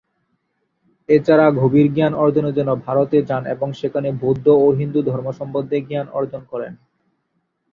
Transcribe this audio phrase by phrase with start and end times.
[1.09, 6.07] এছাড়া গভীর জ্ঞান অর্জনের জন্য ভারতে যান এবং সেখানে বৌদ্ধ ও হিন্দু ধর্ম সম্বন্ধে জ্ঞান
[6.17, 6.73] অর্জন করেন।